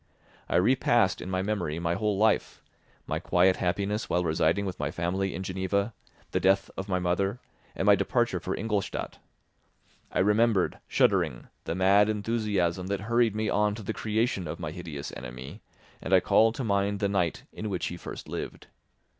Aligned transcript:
I 0.49 0.55
repassed, 0.55 1.21
in 1.21 1.29
my 1.29 1.43
memory, 1.43 1.77
my 1.77 1.93
whole 1.93 2.17
life; 2.17 2.63
my 3.05 3.19
quiet 3.19 3.57
happiness 3.57 4.09
while 4.09 4.23
residing 4.23 4.65
with 4.65 4.79
my 4.79 4.89
family 4.89 5.35
in 5.35 5.43
Geneva, 5.43 5.93
the 6.31 6.39
death 6.39 6.71
of 6.75 6.89
my 6.89 6.97
mother, 6.97 7.39
and 7.75 7.85
my 7.85 7.93
departure 7.93 8.39
for 8.39 8.55
Ingolstadt. 8.55 9.19
I 10.11 10.17
remembered, 10.17 10.79
shuddering, 10.87 11.49
the 11.65 11.75
mad 11.75 12.09
enthusiasm 12.09 12.87
that 12.87 13.01
hurried 13.01 13.35
me 13.35 13.47
on 13.47 13.75
to 13.75 13.83
the 13.83 13.93
creation 13.93 14.47
of 14.47 14.59
my 14.59 14.71
hideous 14.71 15.13
enemy, 15.15 15.61
and 16.01 16.15
I 16.15 16.19
called 16.19 16.55
to 16.55 16.63
mind 16.63 16.99
the 16.99 17.07
night 17.07 17.43
in 17.53 17.69
which 17.69 17.85
he 17.85 17.95
first 17.95 18.27
lived. 18.27 18.65